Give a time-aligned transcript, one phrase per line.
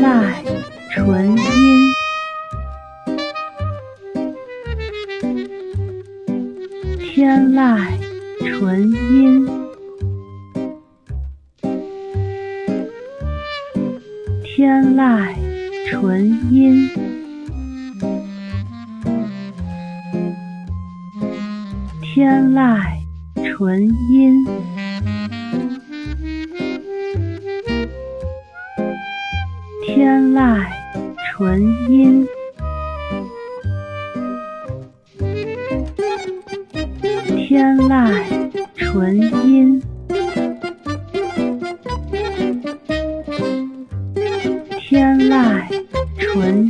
[0.00, 0.32] 籁
[0.94, 1.92] 纯音，
[6.98, 7.78] 天籁
[8.38, 9.46] 纯音，
[14.42, 15.34] 天籁
[15.90, 16.88] 纯音，
[22.00, 22.80] 天籁
[23.54, 24.79] 纯音。
[29.92, 30.64] 天籁
[31.32, 32.24] 纯音，
[37.36, 38.14] 天籁
[38.76, 39.82] 纯音，
[44.78, 45.60] 天籁
[46.18, 46.69] 纯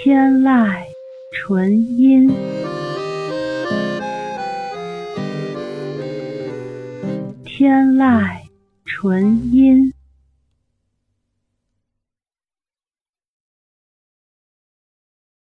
[0.00, 0.76] 天籁
[1.32, 2.28] 纯音，
[7.44, 8.24] 天籁
[8.84, 9.92] 纯音。